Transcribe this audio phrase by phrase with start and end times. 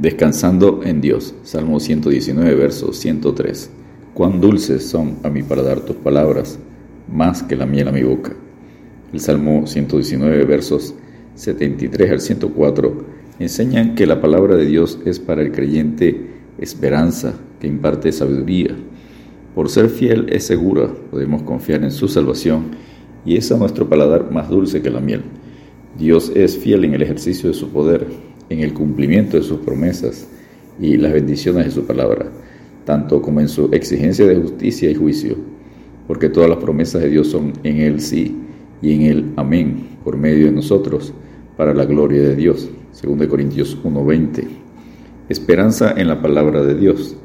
[0.00, 1.34] Descansando en Dios.
[1.42, 3.70] Salmo 119, verso 103.
[4.14, 6.58] Cuán dulces son a mí para dar tus palabras,
[7.06, 8.32] más que la miel a mi boca.
[9.12, 10.94] El Salmo 119, versos
[11.34, 13.04] 73 al 104,
[13.40, 18.74] enseñan que la palabra de Dios es para el creyente esperanza, que imparte sabiduría.
[19.54, 22.70] Por ser fiel es segura, podemos confiar en su salvación,
[23.26, 25.24] y es a nuestro paladar más dulce que la miel.
[25.98, 30.26] Dios es fiel en el ejercicio de su poder, en el cumplimiento de sus promesas
[30.78, 32.26] y las bendiciones de su palabra,
[32.84, 35.36] tanto como en su exigencia de justicia y juicio,
[36.06, 38.36] porque todas las promesas de Dios son en el sí
[38.82, 41.14] y en el amén por medio de nosotros,
[41.56, 42.68] para la gloria de Dios.
[43.00, 44.44] 2 Corintios 1:20.
[45.28, 47.16] Esperanza en la palabra de Dios.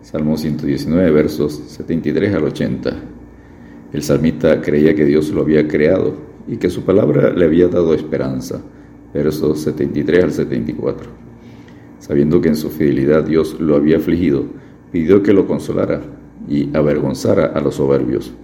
[0.00, 2.96] Salmo 119, versos 73 al 80.
[3.92, 6.16] El salmista creía que Dios lo había creado
[6.48, 8.62] y que su palabra le había dado esperanza
[9.12, 11.10] versos 73 al 74.
[11.98, 14.44] Sabiendo que en su fidelidad Dios lo había afligido,
[14.90, 16.02] pidió que lo consolara
[16.48, 18.34] y avergonzara a los soberbios.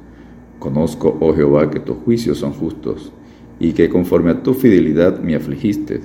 [0.59, 3.13] Conozco, oh Jehová, que tus juicios son justos,
[3.61, 6.01] y que conforme a tu fidelidad me afligiste.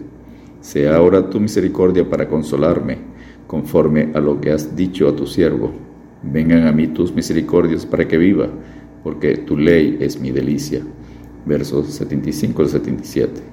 [0.61, 2.97] Sea ahora tu misericordia para consolarme,
[3.47, 5.71] conforme a lo que has dicho a tu siervo.
[6.23, 8.47] Vengan a mí tus misericordias para que viva,
[9.03, 10.81] porque tu ley es mi delicia.
[11.45, 13.52] Versos 75 al 77.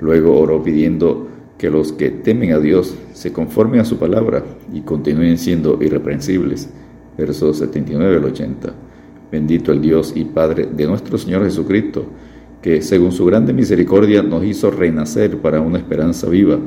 [0.00, 4.80] Luego oró pidiendo que los que temen a Dios se conformen a su palabra y
[4.82, 6.68] continúen siendo irreprensibles.
[7.16, 8.74] Versos 79 al 80.
[9.32, 12.04] Bendito el Dios y Padre de nuestro Señor Jesucristo,
[12.60, 16.58] que según su grande misericordia nos hizo renacer para una esperanza viva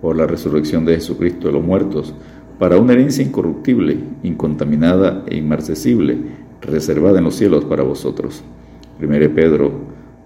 [0.00, 2.14] por la resurrección de Jesucristo de los muertos,
[2.58, 6.18] para una herencia incorruptible, incontaminada e inmarcesible,
[6.60, 8.42] reservada en los cielos para vosotros.
[9.00, 9.72] 1 Pedro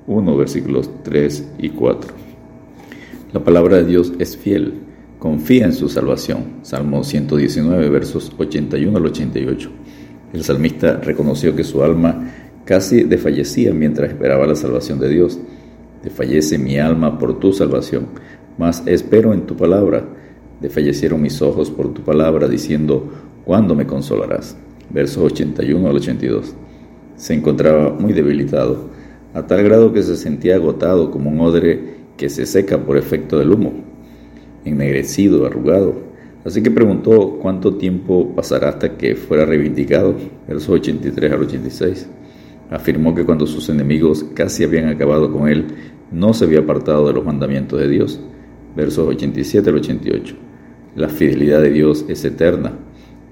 [0.06, 2.23] 1, versículos 3 y 4.
[3.34, 4.74] La palabra de Dios es fiel,
[5.18, 6.60] confía en su salvación.
[6.62, 9.70] Salmo 119, versos 81 al 88.
[10.32, 12.30] El salmista reconoció que su alma
[12.64, 15.40] casi desfallecía mientras esperaba la salvación de Dios.
[16.04, 18.06] Desfallece mi alma por tu salvación,
[18.56, 20.04] mas espero en tu palabra.
[20.60, 23.10] Desfallecieron mis ojos por tu palabra, diciendo,
[23.44, 24.56] ¿cuándo me consolarás?
[24.90, 26.54] Versos 81 al 82.
[27.16, 28.90] Se encontraba muy debilitado,
[29.34, 33.38] a tal grado que se sentía agotado como un odre que se seca por efecto
[33.38, 33.72] del humo,
[34.64, 35.94] ennegrecido, arrugado.
[36.44, 40.14] Así que preguntó cuánto tiempo pasará hasta que fuera reivindicado,
[40.46, 42.08] versos 83 al 86.
[42.70, 45.66] Afirmó que cuando sus enemigos casi habían acabado con él,
[46.10, 48.20] no se había apartado de los mandamientos de Dios,
[48.76, 50.36] versos 87 al 88.
[50.96, 52.72] La fidelidad de Dios es eterna.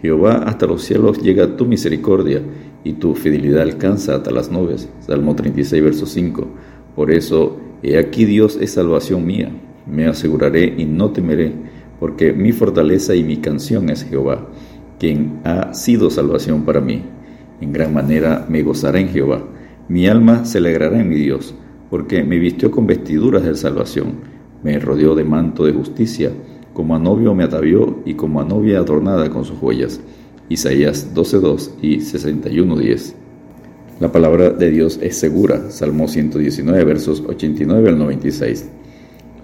[0.00, 2.42] Jehová hasta los cielos llega tu misericordia
[2.82, 4.88] y tu fidelidad alcanza hasta las nubes.
[5.00, 6.46] Salmo 36, verso 5.
[6.96, 9.50] Por eso He aquí Dios es salvación mía,
[9.86, 11.52] me aseguraré y no temeré,
[11.98, 14.48] porque mi fortaleza y mi canción es Jehová,
[15.00, 17.02] quien ha sido salvación para mí.
[17.60, 19.44] En gran manera me gozaré en Jehová,
[19.88, 21.56] mi alma se alegrará en mi Dios,
[21.90, 24.14] porque me vistió con vestiduras de salvación,
[24.62, 26.30] me rodeó de manto de justicia,
[26.72, 30.00] como a novio me atavió y como a novia adornada con sus joyas.
[30.48, 33.21] Isaías 12.2 y 61.10
[34.02, 35.70] la palabra de Dios es segura.
[35.70, 38.68] Salmo 119, versos 89 al 96.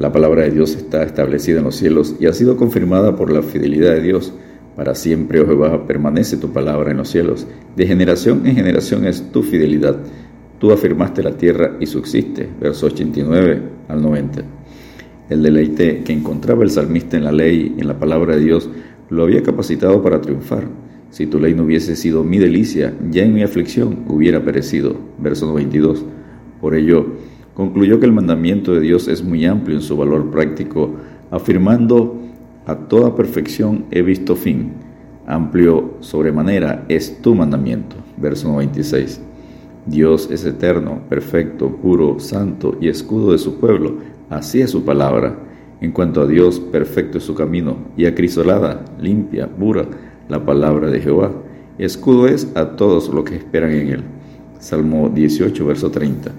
[0.01, 3.43] La palabra de Dios está establecida en los cielos y ha sido confirmada por la
[3.43, 4.35] fidelidad de Dios.
[4.75, 7.47] Para siempre, oh Jehová, permanece tu palabra en los cielos.
[7.77, 9.97] De generación en generación es tu fidelidad.
[10.59, 12.49] Tú afirmaste la tierra y subsiste.
[12.61, 14.43] Versos 89 al 90.
[15.31, 18.69] El deleite que encontraba el salmista en la ley, en la palabra de Dios,
[19.09, 20.65] lo había capacitado para triunfar.
[21.11, 24.97] Si tu ley no hubiese sido mi delicia, ya en mi aflicción hubiera perecido.
[25.19, 26.05] Verso 22.
[26.61, 27.07] Por ello,
[27.55, 30.93] concluyó que el mandamiento de Dios es muy amplio en su valor práctico,
[31.31, 32.21] afirmando,
[32.67, 34.73] a toda perfección he visto fin.
[35.27, 37.97] Amplio sobremanera es tu mandamiento.
[38.19, 39.23] Verso 96.
[39.87, 43.97] Dios es eterno, perfecto, puro, santo y escudo de su pueblo.
[44.29, 45.39] Así es su palabra.
[45.81, 49.87] En cuanto a Dios, perfecto es su camino, y acrisolada, limpia, pura,
[50.29, 51.33] la palabra de Jehová.
[51.79, 54.03] Escudo es a todos los que esperan en él.
[54.59, 56.31] Salmo 18, verso 30.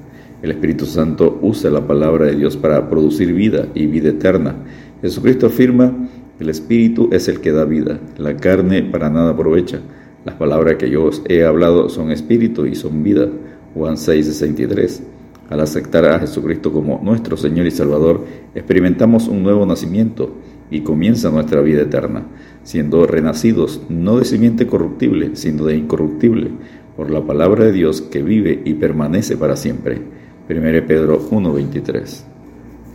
[0.42, 4.56] El Espíritu Santo usa la palabra de Dios para producir vida y vida eterna.
[5.02, 5.94] Jesucristo afirma,
[6.40, 9.80] el Espíritu es el que da vida, la carne para nada aprovecha.
[10.26, 13.30] Las palabras que yo os he hablado son espíritu y son vida.
[13.74, 15.04] Juan 6, 63.
[15.50, 20.36] Al aceptar a Jesucristo como nuestro Señor y Salvador, experimentamos un nuevo nacimiento
[20.72, 22.28] y comienza nuestra vida eterna,
[22.64, 26.52] siendo renacidos no de simiente corruptible, sino de incorruptible,
[26.96, 30.02] por la palabra de Dios que vive y permanece para siempre.
[30.50, 32.26] 1 Pedro 1:23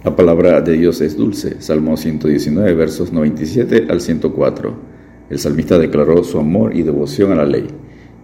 [0.05, 1.61] La palabra de Dios es dulce.
[1.61, 4.75] Salmo 119, versos 97 al 104.
[5.31, 7.67] El salmista declaró su amor y devoción a la ley,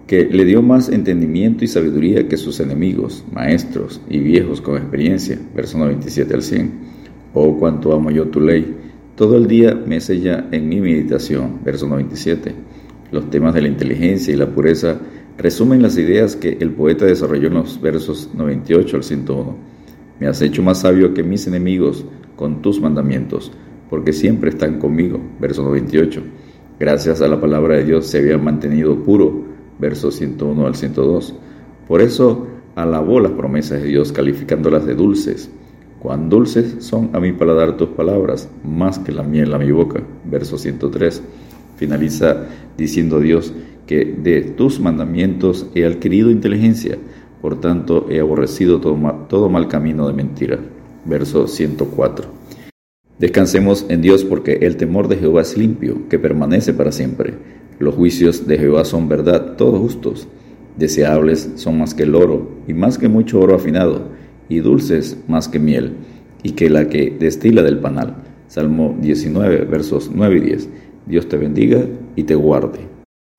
[0.06, 5.38] que le dio más entendimiento y sabiduría que sus enemigos, maestros y viejos con experiencia.
[5.54, 6.72] Verso 97 al 100.
[7.32, 8.76] Oh, cuánto amo yo tu ley.
[9.20, 11.60] Todo el día me sella en mi meditación.
[11.62, 12.54] Verso 97.
[13.12, 14.98] Los temas de la inteligencia y la pureza
[15.36, 19.56] resumen las ideas que el poeta desarrolló en los versos 98 al 101.
[20.20, 23.52] Me has hecho más sabio que mis enemigos con tus mandamientos,
[23.90, 25.20] porque siempre están conmigo.
[25.38, 26.22] Verso 98.
[26.78, 29.44] Gracias a la palabra de Dios se había mantenido puro.
[29.78, 31.34] Verso 101 al 102.
[31.86, 35.50] Por eso alabó las promesas de Dios, calificándolas de dulces.
[36.00, 40.02] Cuán dulces son a mi paladar tus palabras, más que la miel a mi boca.
[40.24, 41.22] Verso 103.
[41.76, 43.52] Finaliza diciendo Dios
[43.86, 46.98] que de tus mandamientos he adquirido inteligencia
[47.40, 50.58] por tanto, he aborrecido todo mal, todo mal camino de mentira.
[51.06, 52.26] Verso 104.
[53.18, 57.34] Descansemos en Dios porque el temor de Jehová es limpio, que permanece para siempre.
[57.78, 60.28] Los juicios de Jehová son verdad, todos justos.
[60.76, 64.08] Deseables son más que el oro, y más que mucho oro afinado,
[64.50, 65.94] y dulces más que miel,
[66.42, 68.16] y que la que destila del panal.
[68.48, 70.68] Salmo 19, versos 9 y 10.
[71.06, 71.82] Dios te bendiga
[72.16, 72.99] y te guarde.